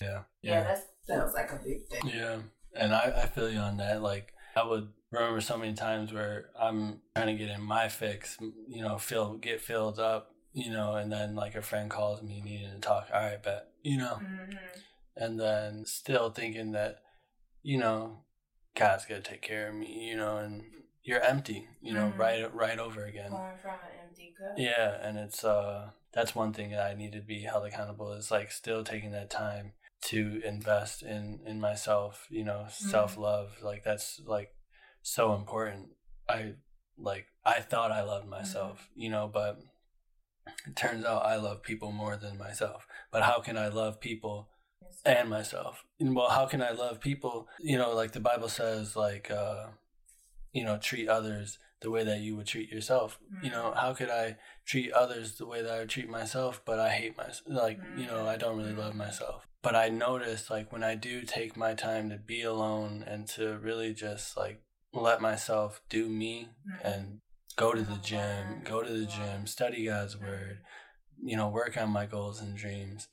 [0.00, 0.22] Yeah.
[0.40, 2.06] Yeah, that sounds like a big thing.
[2.08, 2.38] Yeah.
[2.74, 4.02] And I, I feel you on that.
[4.02, 8.38] Like, I would remember so many times where I'm trying to get in my fix,
[8.68, 12.40] you know, fill get filled up, you know, and then like a friend calls me
[12.40, 13.08] needing to talk.
[13.12, 14.58] All right, bet, you know, Mhm.
[15.16, 17.02] and then still thinking that,
[17.62, 18.24] you know,
[18.74, 20.64] God's gonna take care of me, you know, and
[21.02, 22.18] you're empty, you know, Mhm.
[22.18, 23.42] right right over again.
[23.42, 24.48] Pouring from an empty cup.
[24.56, 28.30] Yeah, and it's uh that's one thing that I need to be held accountable is
[28.30, 33.62] like still taking that time to invest in in myself, you know, self-love.
[33.62, 34.54] Like that's like
[35.02, 35.90] so important.
[36.28, 36.54] I
[36.98, 39.58] like I thought I loved myself, you know, but
[40.66, 42.86] it turns out I love people more than myself.
[43.10, 44.48] But how can I love people
[45.04, 45.84] and myself.
[46.00, 47.48] And, Well, how can I love people?
[47.60, 49.66] You know, like the Bible says, like, uh,
[50.52, 53.18] you know, treat others the way that you would treat yourself.
[53.42, 53.76] You know, mm.
[53.76, 57.16] how could I treat others the way that I would treat myself, but I hate
[57.16, 57.42] myself?
[57.46, 58.98] Like, you know, I don't really love mm.
[58.98, 59.46] myself.
[59.62, 63.58] But I notice, like, when I do take my time to be alone and to
[63.58, 66.84] really just, like, let myself do me mm.
[66.84, 67.20] and
[67.56, 70.58] go to the gym, go to the gym, study God's word,
[71.22, 73.08] you know, work on my goals and dreams.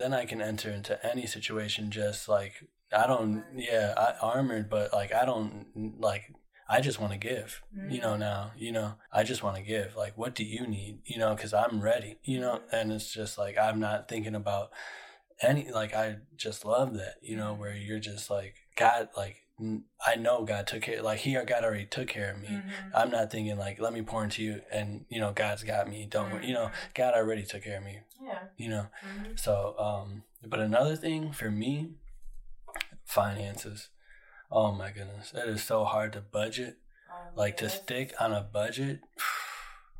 [0.00, 2.54] Then I can enter into any situation just like
[2.92, 5.66] I don't, yeah, I armored, but like I don't
[6.00, 6.32] like.
[6.72, 8.14] I just want to give, you know.
[8.14, 8.20] Mm.
[8.20, 9.96] Now, you know, I just want to give.
[9.96, 11.34] Like, what do you need, you know?
[11.34, 12.60] Because I'm ready, you know.
[12.70, 14.70] And it's just like I'm not thinking about
[15.42, 15.70] any.
[15.70, 17.58] Like, I just love that, you know, mm.
[17.58, 19.08] where you're just like God.
[19.16, 19.42] Like,
[20.06, 21.02] I know God took care.
[21.02, 22.48] Like, He, God already took care of me.
[22.48, 22.64] Mhm.
[22.94, 26.06] I'm not thinking like, let me pour into you, and you know, God's got me.
[26.06, 28.00] Don't worry, you know, God already took care of me.
[28.20, 28.38] Yeah.
[28.56, 28.86] You know.
[29.04, 29.38] Mhm.
[29.38, 31.90] So, um, but another thing for me,
[33.04, 33.88] finances.
[34.50, 36.78] Oh my goodness, it is so hard to budget.
[37.10, 39.00] Um, Like to stick on a budget.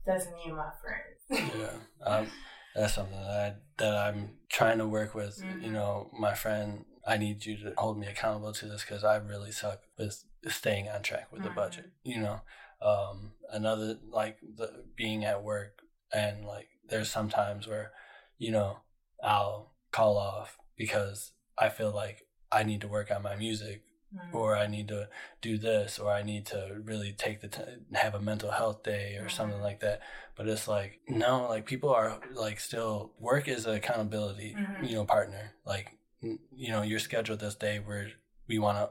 [0.07, 1.07] Me and my friends.
[1.55, 2.31] Yeah, um,
[2.75, 5.43] that's something that I, that I'm trying to work with.
[5.61, 5.73] You Mhm.
[5.73, 9.51] know, my friend, I need you to hold me accountable to this because I really
[9.51, 11.57] suck with staying on track with the Mhm.
[11.57, 11.91] budget.
[12.05, 12.41] You know,
[12.81, 17.93] um, another like the being at work and like there's some times where,
[18.39, 18.79] you know,
[19.23, 23.83] I'll call off because I feel like I need to work on my music
[24.15, 24.35] Mhm.
[24.35, 25.09] or I need to
[25.41, 29.17] do this, or I need to really take the time, have a mental health day
[29.17, 29.63] or something Mhm.
[29.63, 30.01] like that.
[30.37, 34.89] But it's like, no, like people are like still work is an accountability, Mhm.
[34.89, 35.55] you know, partner.
[35.65, 38.09] Like, you know, you're scheduled this day where
[38.49, 38.91] we want to,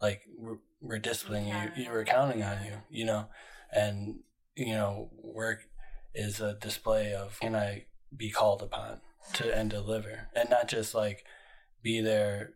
[0.00, 3.26] like, we're, we're disciplining you, you, we're counting on you, you know,
[3.72, 4.20] and,
[4.54, 5.68] you know, work
[6.14, 7.84] is a display of can I
[8.16, 9.00] be called upon
[9.34, 11.24] to and deliver and not just like
[11.82, 12.54] be there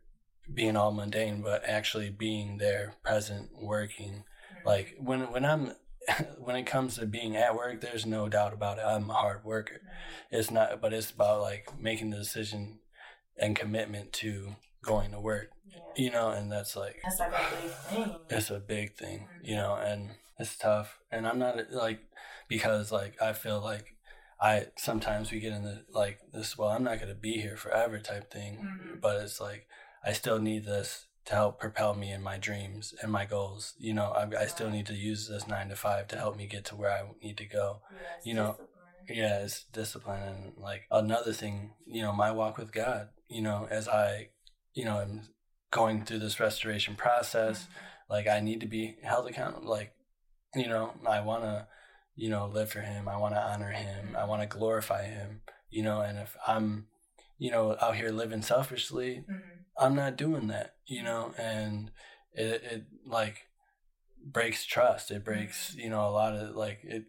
[0.53, 4.25] being all mundane, but actually being there, present, working.
[4.65, 5.73] Like when when I'm
[6.39, 8.85] when it comes to being at work, there's no doubt about it.
[8.85, 9.81] I'm a hard worker.
[10.31, 12.81] It's not, but it's about like making the decision
[13.39, 15.51] and commitment to going to work.
[15.67, 15.79] Yeah.
[15.97, 18.17] You know, and that's like That's like a big thing.
[18.31, 19.29] it's a big thing.
[19.43, 19.59] You Mhm.
[19.63, 20.99] know, and it's tough.
[21.11, 22.01] And I'm not like
[22.49, 23.97] because like I feel like
[24.41, 26.57] I sometimes we get in the like this.
[26.59, 29.01] Well, I'm not gonna be here forever type thing Mhm.
[29.01, 29.69] but it's like
[30.05, 33.75] I still need this to help propel me in my dreams and my goals.
[33.79, 36.47] You know, I, I still need to use this nine to five to help me
[36.49, 37.83] get to where I need to go.
[38.25, 38.59] You know.
[39.09, 43.67] Yeah, it's discipline and like another thing, you know, my walk with God, you know,
[43.71, 44.31] as I,
[44.75, 45.23] you know, am
[45.71, 47.69] going through this restoration process, Mhm.
[48.11, 49.69] like I need to be held accountable.
[49.69, 49.95] Like,
[50.55, 51.67] you know, I want to,
[52.15, 53.09] you know, live for Him.
[53.09, 54.15] I want to honor Him.
[54.17, 55.43] I want to glorify Him.
[55.71, 56.89] You know, and if I'm,
[57.39, 59.65] you know, out here living selfishly, Mhm.
[59.79, 61.91] I'm not doing that, you know, and
[62.35, 63.49] it, it like
[64.25, 65.11] breaks trust.
[65.11, 67.07] It breaks, you know, a lot of like it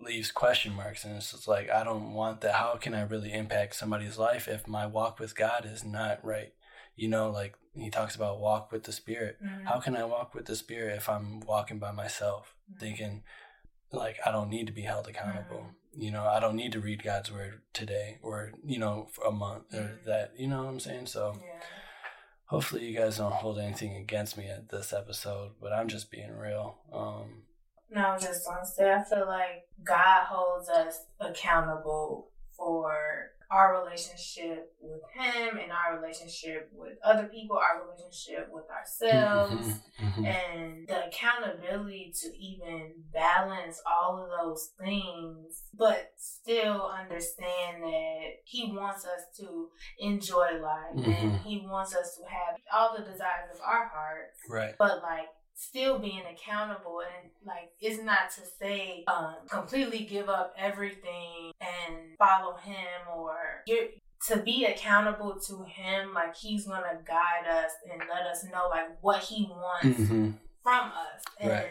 [0.00, 2.54] leaves question marks, and it's just like I don't want that.
[2.54, 6.52] How can I really impact somebody's life if my walk with God is not right?
[6.96, 9.38] You know, like he talks about walk with the Spirit.
[9.42, 9.64] Mhm.
[9.64, 12.78] How can I walk with the Spirit if I'm walking by myself, Mhm.
[12.80, 13.24] thinking
[13.90, 15.70] like I don't need to be held accountable?
[15.94, 19.30] You know, I don't need to read God's word today or you know for a
[19.32, 20.04] month or Mhm.
[20.04, 20.32] that.
[20.38, 21.06] You know what I'm saying?
[21.06, 21.60] So Yeah.
[22.46, 26.32] hopefully you guys don't hold anything against me at this episode, but I'm just being
[26.32, 26.78] real.
[26.92, 27.46] Um,
[27.92, 33.84] No, I was just gonna say, I feel like God holds us accountable for our
[33.84, 40.88] relationship with Him and our relationship with other people, our relationship with ourselves, mhm, and
[40.88, 49.04] the accountability to even balance all of those things, but still understand that He wants
[49.04, 51.10] us to enjoy life mm-hmm.
[51.10, 51.32] and.
[51.42, 54.74] He wants us to have all the desires of our hearts right.
[54.78, 60.54] but like still being accountable and like it's not to say um completely give up
[60.58, 62.74] everything and follow him
[63.14, 63.36] or
[63.66, 63.86] you're
[64.28, 68.88] to be accountable to him like he's gonna guide us and let us know like
[69.02, 70.30] what he wants hmm
[70.62, 71.66] from us, and Right.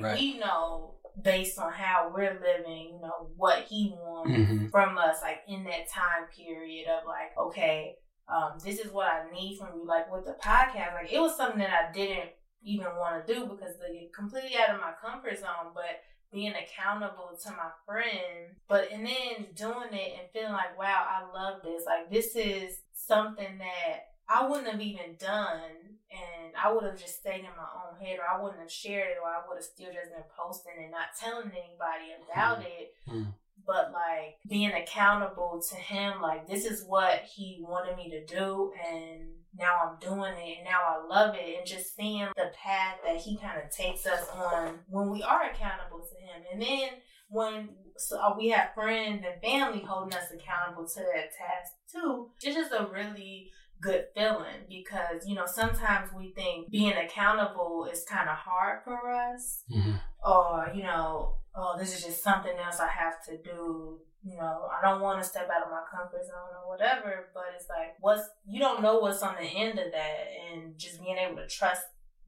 [0.00, 0.18] Right.
[0.18, 5.18] we know based on how we're living, you know, what he wants hmm from us,
[5.22, 7.94] like in that time period of like, okay,
[8.28, 9.86] um, this is what I need from you.
[9.86, 12.30] Like with the podcast, like it was something that I didn't
[12.64, 17.38] even want to do because they're completely out of my comfort zone, but being accountable
[17.42, 21.84] to my friend, but and then doing it and feeling like, wow, I love this.
[21.84, 27.20] Like this is something that I wouldn't have even done and I would have just
[27.20, 29.64] stayed in my own head or I wouldn't have shared it or I would have
[29.64, 32.94] still just been posting and not telling anybody about it.
[33.08, 33.34] Mm.
[33.66, 38.72] But like being accountable to him, like this is what he wanted me to do
[38.90, 42.96] and now I'm doing it and now I love it and just seeing the path
[43.04, 46.42] that he kind of takes us on when we are accountable to him.
[46.52, 46.88] And then
[47.28, 52.30] when so uh, we have friends and family holding us accountable to that task too,
[52.42, 53.50] it's just a really
[53.80, 59.10] good feeling because you know sometimes we think being accountable is kind of hard for
[59.10, 59.94] us hmm
[60.24, 63.98] or you know oh this is just something else i have to do.
[64.24, 67.44] You know i don't want to step out of my comfort zone or whatever but
[67.56, 70.16] it's like what's you don't know what's on the end of that.
[70.52, 71.82] And just being able to trust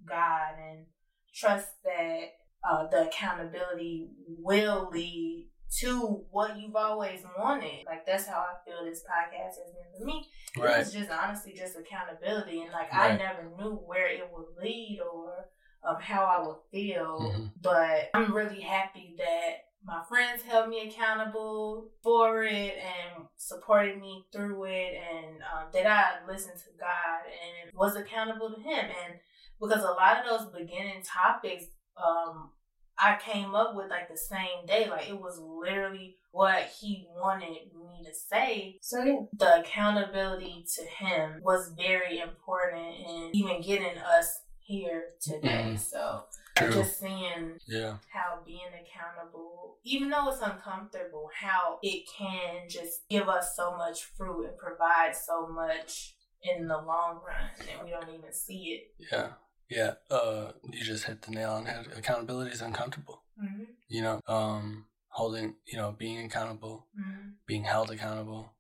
[0.07, 0.87] god and
[1.35, 2.20] trust that
[2.68, 4.09] uh, the accountability
[4.39, 5.51] will lead
[5.81, 7.85] to what you've always wanted.
[7.87, 10.29] Like that's how i feel this podcast has been for me.
[10.57, 10.79] Right.
[10.79, 15.47] was just honestly just accountability, and like I never knew where it would lead or
[15.85, 17.32] um, how I would feel.
[17.35, 17.51] Mhm.
[17.61, 24.26] But I'm really happy that my friends held me accountable for it and supported me
[24.32, 28.87] through it, and um, that I listened to God and was accountable to Him.
[29.05, 29.20] And
[29.61, 31.64] because a lot of those beginning topics,
[31.97, 32.51] um,
[32.99, 34.89] I came up with like the same day.
[34.89, 38.78] Like it was literally what he wanted me to say.
[38.80, 45.73] So yeah, the accountability to him was very important in even getting us here today.
[45.75, 45.79] Mhm.
[45.79, 46.25] So
[46.57, 46.73] True.
[46.73, 47.99] just seeing Yeah.
[48.12, 54.05] how being accountable, even though it's uncomfortable, how it can just give us so much
[54.05, 58.95] fruit and provide so much in the long run, and we don't even see it.
[59.12, 59.33] Yeah.
[59.69, 59.95] Yeah.
[60.11, 61.87] Uh, you just hit the nail on the head.
[61.97, 63.25] Accountability is uncomfortable.
[63.43, 63.65] Mm-hmm.
[63.89, 67.31] You know, um, holding, you know, being accountable, Mm-hmm.
[67.47, 68.54] being held accountable,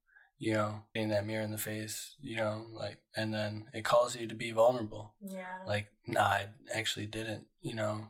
[0.44, 4.14] you know, being that mirror in the face, you know, like, and then it calls
[4.14, 5.14] you to be vulnerable.
[5.22, 5.46] Yeah.
[5.66, 8.08] Like, nah, I actually didn't, you know,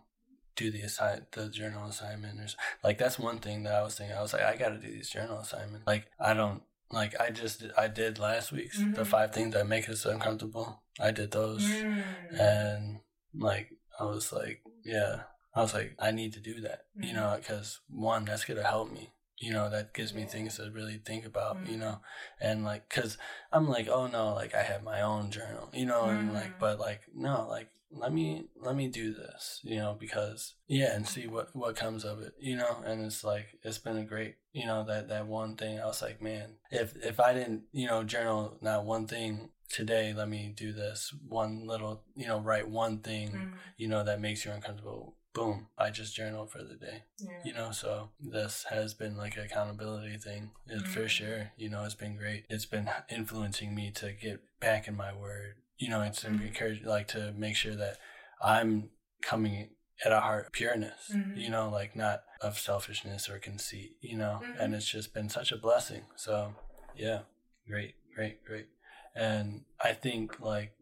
[0.56, 2.46] do the assign the journal assignment or
[2.82, 4.16] like that's one thing that I was thinking.
[4.16, 5.86] I was like, I got to do these journal assignments.
[5.86, 9.06] Like, I don't like I just I did last week's the Mhm.
[9.14, 10.82] five things that make us uncomfortable.
[11.00, 12.40] I did those Mm.
[12.40, 13.00] and
[13.48, 13.70] like
[14.00, 15.22] I was like, yeah,
[15.54, 17.14] I was like, I need to do that, you Mhm.
[17.14, 20.98] know, because one, that's gonna help me, you know, that gives me things to really
[20.98, 21.80] think about, you Mhm.
[21.80, 22.00] know,
[22.40, 23.18] and like, cause
[23.52, 26.60] I'm like, oh no, like I have my own journal, you know, and like, Mhm.
[26.60, 31.06] but like, no, like let me let me do this, you know, because yeah, and
[31.06, 34.36] see what what comes of it, you know, and it's like it's been a great,
[34.52, 35.80] you know, that that one thing.
[35.80, 40.12] I was like, man, if if I didn't, you know, journal not one thing today,
[40.12, 43.54] let me do this one little, you know, write one thing, Mm.
[43.76, 45.16] you know, that makes you uncomfortable.
[45.34, 47.28] Boom, I just journal for the day, Yeah.
[47.44, 47.72] you know.
[47.72, 51.50] So this has been like an accountability thing, it, for sure.
[51.56, 52.46] You know, it's been great.
[52.48, 55.56] It's been influencing me to get back in my word.
[55.76, 56.46] You know, it's Mhm.
[56.46, 57.98] encouraged like to make sure that
[58.40, 58.90] I'm
[59.22, 59.74] coming
[60.04, 61.36] at a heart of pureness, Mhm.
[61.36, 64.60] you know, like not of selfishness or conceit, you know, Mhm.
[64.60, 66.04] and it's just been such a blessing.
[66.14, 66.54] So,
[66.94, 67.22] yeah,
[67.66, 68.68] great, great, great.
[69.16, 70.76] And I think, like,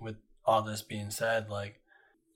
[0.00, 1.80] with all this being said, like,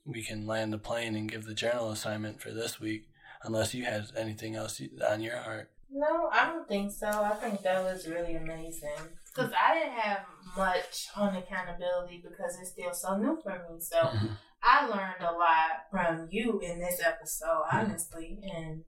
[0.05, 3.07] we can land the plane and give the journal assignment for this week,
[3.43, 5.71] unless you had anything else on your heart.
[5.91, 7.07] No, I don't think so.
[7.07, 8.95] I think that was really amazing.
[9.33, 10.25] Because I didn't have
[10.55, 13.79] much on accountability because it's still so new for me.
[13.79, 14.37] So Mhm.
[14.61, 18.39] I learned a lot from you in this episode, honestly.
[18.43, 18.83] And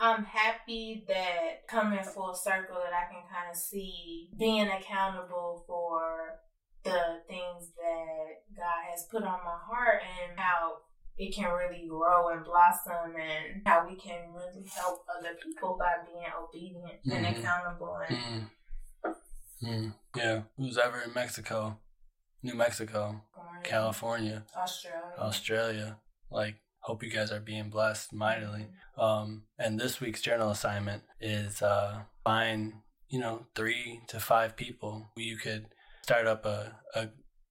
[0.00, 6.40] I'm happy that coming full circle that I can kind of see being accountable for
[6.84, 10.78] the things that God has put on my heart and how
[11.18, 15.92] it can really grow and blossom and how we can really help other people by
[16.06, 17.38] being obedient and Mhm.
[17.38, 18.50] accountable and Mm.
[19.62, 19.94] Mm.
[20.16, 20.42] Yeah.
[20.56, 21.78] Who's ever in Mexico,
[22.42, 25.14] New Mexico, going California, Australia.
[25.18, 28.68] Australia, like, hope you guys are being blessed mightily.
[28.96, 35.10] Um, and this week's journal assignment is uh, find, you know, three to five people
[35.14, 35.66] who you could
[36.12, 37.08] start up a, a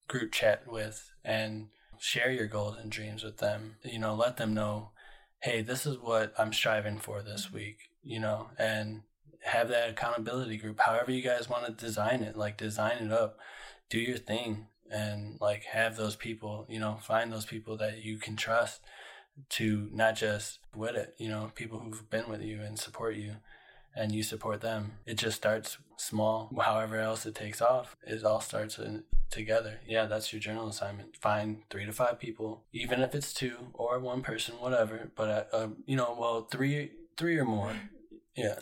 [0.07, 3.77] group chat with and share your goals and dreams with them.
[3.83, 4.91] You know, let them know,
[5.39, 7.53] hey, this is what I'm striving for this Mhm.
[7.53, 9.01] week, you know, and
[9.45, 13.39] have that accountability group, however you guys want to design it, like design it up,
[13.89, 18.19] do your thing and like have those people, you know, find those people that you
[18.19, 18.81] can trust
[19.49, 23.37] to not just with it, you know, people who've been with you and support you
[23.95, 24.93] and you support them.
[25.05, 26.49] It just starts small.
[26.59, 29.79] However else it takes off, it all starts in, together.
[29.87, 31.17] Yeah, that's your journal assignment.
[31.17, 35.11] Find three to five people, even if it's two or one person, whatever.
[35.15, 37.73] But uh, uh, you know, well, three, three or more.
[38.35, 38.59] Yeah.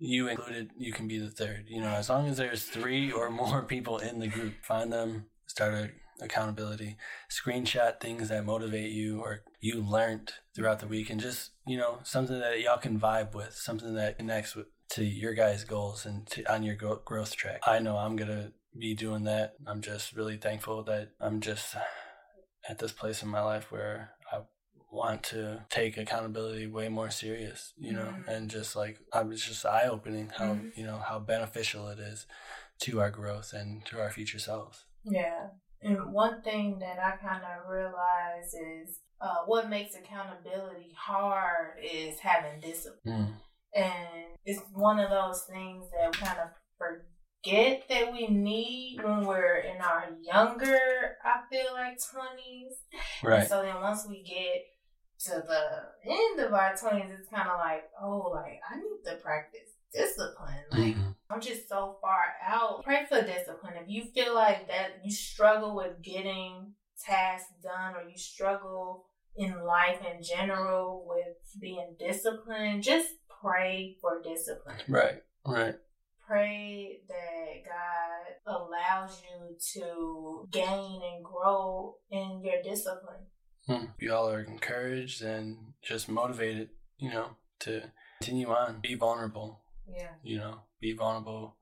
[0.00, 1.64] You included, you can be the third.
[1.68, 5.26] You know, as long as there's three or more people in the group, find them,
[5.46, 6.96] start a accountability,
[7.30, 11.98] screenshot things that motivate you or you learned throughout the week, and just you know
[12.02, 16.26] something that y'all can vibe with, something that connects with to your guys' goals and
[16.26, 17.60] to, on your growth track.
[17.66, 19.54] I know I'm gonna be doing that.
[19.66, 21.74] I'm just really thankful that I'm just
[22.68, 24.40] at this place in my life where I
[24.92, 28.28] want to take accountability way more serious, you know, mm-hmm.
[28.28, 30.68] and just like I was just eye opening how mm-hmm.
[30.76, 32.26] you know how beneficial it is
[32.80, 34.84] to our growth and to our future selves.
[35.04, 35.48] Yeah.
[35.82, 42.18] And one thing that I kind of realize is uh, what makes accountability hard is
[42.18, 43.34] having discipline.
[43.74, 43.82] Mm.
[43.82, 49.24] And it's one of those things that we kind of forget that we need when
[49.24, 50.78] we're in our younger,
[51.24, 53.22] I feel like, 20s.
[53.22, 53.40] Right.
[53.40, 54.64] And so then once we get
[55.26, 59.16] to the end of our 20s, it's kind of like, oh, like, I need to
[59.22, 60.64] practice discipline.
[60.70, 61.10] Like, mm-hmm.
[61.30, 62.82] I'm just so far out.
[62.84, 63.74] Pray for discipline.
[63.76, 66.72] If you feel like that you struggle with getting
[67.06, 69.06] tasks done or you struggle
[69.36, 73.08] in life in general with being disciplined, just
[73.40, 74.76] pray for discipline.
[74.88, 75.76] Right, right.
[76.26, 83.26] Pray that God allows you to gain and grow in your discipline.
[83.66, 83.86] Hmm.
[84.00, 87.82] Y'all are encouraged and just motivated, you know, to
[88.20, 89.60] continue on, be vulnerable.
[89.88, 90.10] Yeah.
[90.22, 91.56] You know, be vulnerable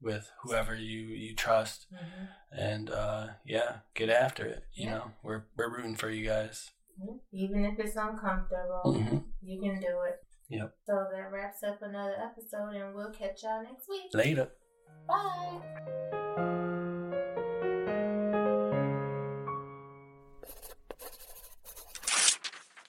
[0.00, 2.60] with whoever you you trust, mm-hmm.
[2.60, 4.64] and uh, yeah, get after it.
[4.74, 4.92] You yeah.
[4.92, 6.70] know, we're we're rooting for you guys.
[7.32, 9.18] Even if it's uncomfortable, mm-hmm.
[9.42, 10.20] you can do it.
[10.50, 10.74] Yep.
[10.86, 14.10] So that wraps up another episode, and we'll catch y'all next week.
[14.12, 14.50] Later.
[15.08, 16.58] Bye.